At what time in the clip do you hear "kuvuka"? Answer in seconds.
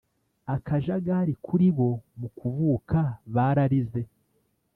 2.37-2.99